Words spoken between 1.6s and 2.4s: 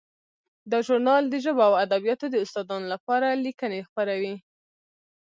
او ادبیاتو د